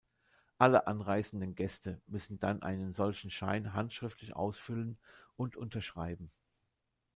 Alle 0.57 0.87
anreisenden 0.87 1.53
Gäste 1.53 2.01
müssen 2.07 2.39
dann 2.39 2.63
einen 2.63 2.95
solchen 2.95 3.29
Schein 3.29 3.73
handschriftlich 3.75 4.35
ausfüllen 4.35 4.97
und 5.35 5.55
unterschreiben. 5.55 6.31